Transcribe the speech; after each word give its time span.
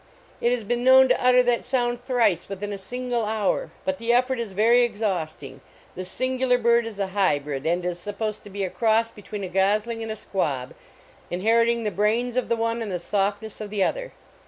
It 0.41 0.51
has 0.51 0.63
been 0.63 0.83
known 0.83 1.09
to 1.09 1.23
utter 1.23 1.43
that 1.43 1.63
sound 1.63 2.03
thrice 2.03 2.49
within 2.49 2.73
a 2.73 2.77
single 2.79 3.23
hour, 3.23 3.69
but 3.85 3.99
the 3.99 4.11
effort 4.11 4.39
is 4.39 4.51
very 4.51 4.81
exhausting. 4.81 5.61
This 5.93 6.09
sin 6.09 6.39
gular 6.39 6.59
bird 6.59 6.87
is 6.87 6.97
a 6.97 7.05
hybrid, 7.13 7.67
and 7.67 7.85
is 7.85 7.99
supposed 7.99 8.43
to 8.45 8.49
be 8.49 8.63
a 8.63 8.71
cross 8.71 9.11
between 9.11 9.43
a 9.43 9.47
gosling 9.47 10.01
and 10.01 10.11
a 10.11 10.15
squab, 10.15 10.73
inheriting 11.29 11.83
the 11.83 11.91
brains 11.91 12.35
of 12.35 12.49
the 12.49 12.55
one 12.55 12.81
and 12.81 12.91
the 12.91 12.97
softness 12.97 13.61
of 13.61 13.69
the 13.69 13.83
other. 13.83 14.11